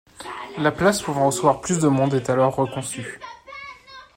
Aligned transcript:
La 0.57 0.71
place 0.71 0.99
pouvant 1.03 1.27
recevoir 1.27 1.61
plus 1.61 1.77
de 1.77 1.87
monde 1.87 2.15
est 2.15 2.31
alors 2.31 2.55
reconçue. 2.55 3.19